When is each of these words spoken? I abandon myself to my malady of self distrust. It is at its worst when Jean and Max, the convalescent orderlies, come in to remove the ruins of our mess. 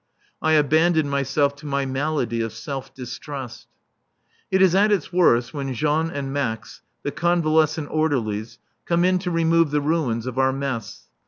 I 0.41 0.53
abandon 0.53 1.07
myself 1.07 1.55
to 1.57 1.67
my 1.67 1.85
malady 1.85 2.41
of 2.41 2.53
self 2.53 2.91
distrust. 2.91 3.67
It 4.49 4.59
is 4.59 4.73
at 4.73 4.91
its 4.91 5.13
worst 5.13 5.53
when 5.53 5.75
Jean 5.75 6.09
and 6.09 6.33
Max, 6.33 6.81
the 7.03 7.11
convalescent 7.11 7.87
orderlies, 7.91 8.57
come 8.85 9.05
in 9.05 9.19
to 9.19 9.29
remove 9.29 9.69
the 9.69 9.79
ruins 9.79 10.25
of 10.25 10.39
our 10.39 10.51
mess. 10.53 11.07